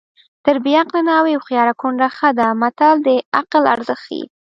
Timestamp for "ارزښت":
3.73-4.01